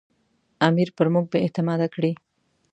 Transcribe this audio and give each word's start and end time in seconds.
امیر 0.67 0.89
پر 0.97 1.07
موږ 1.13 1.25
بې 1.31 1.39
اعتماده 1.45 1.87
کړي. 1.93 2.11